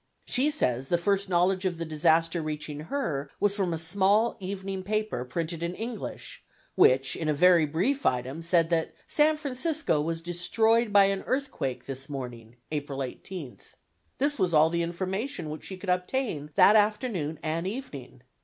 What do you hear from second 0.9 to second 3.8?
first knowledge of the disaster reaching her was from a